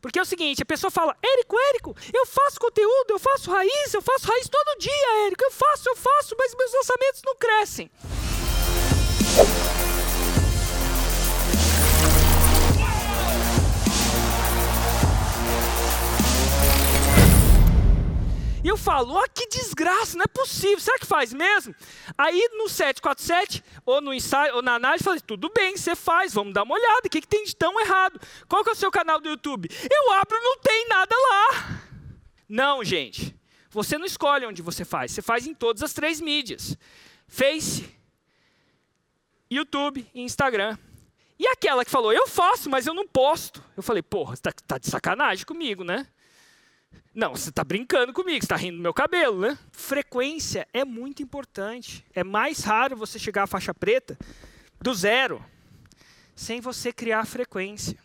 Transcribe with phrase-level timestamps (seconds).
[0.00, 3.92] Porque é o seguinte, a pessoa fala, Érico, Érico, eu faço conteúdo, eu faço raiz,
[3.92, 7.90] eu faço raiz todo dia, Érico, eu faço, eu faço, mas meus lançamentos não crescem.
[18.62, 21.74] E eu falo, ó, que desgraça, não é possível, será que faz mesmo?
[22.16, 26.34] Aí no 747, ou no ensaio, ou na análise, eu falei, tudo bem, você faz,
[26.34, 28.20] vamos dar uma olhada, o que, que tem de tão errado?
[28.46, 29.68] Qual que é o seu canal do YouTube?
[29.90, 31.80] Eu abro, não tem nada lá.
[32.46, 33.34] Não, gente,
[33.70, 36.76] você não escolhe onde você faz, você faz em todas as três mídias.
[37.26, 37.88] Face,
[39.50, 40.76] YouTube e Instagram.
[41.38, 43.64] E aquela que falou, eu faço, mas eu não posto.
[43.74, 46.06] Eu falei, porra, você tá, tá de sacanagem comigo, né?
[47.12, 49.58] Não, você está brincando comigo, você está rindo do meu cabelo, né?
[49.72, 52.04] Frequência é muito importante.
[52.14, 54.16] É mais raro você chegar à faixa preta
[54.80, 55.44] do zero
[56.36, 57.98] sem você criar frequência.